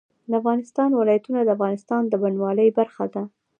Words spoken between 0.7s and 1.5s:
ولايتونه د